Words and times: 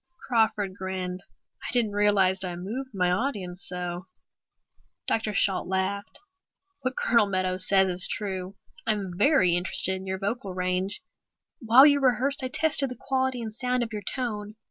Crawford 0.27 0.73
grinned. 0.79 1.21
"I 1.61 1.71
didn't 1.73 1.91
realize 1.91 2.43
I 2.43 2.55
moved 2.55 2.89
my 2.91 3.11
audience 3.11 3.63
so." 3.63 4.07
Dr. 5.05 5.31
Shalt 5.31 5.67
laughed. 5.67 6.19
"What 6.79 6.97
Colonel 6.97 7.27
Meadows 7.27 7.67
says 7.67 7.87
is 7.87 8.07
true. 8.07 8.55
I'm 8.87 9.15
very 9.15 9.55
interested 9.55 9.93
in 9.97 10.07
your 10.07 10.17
vocal 10.17 10.55
range. 10.55 11.03
While 11.59 11.85
you 11.85 11.99
rehearsed 11.99 12.41
I 12.41 12.47
tested 12.47 12.89
the 12.89 12.97
quality 12.99 13.43
and 13.43 13.53
sound 13.53 13.83
of 13.83 13.93
your 13.93 14.01
tone." 14.01 14.55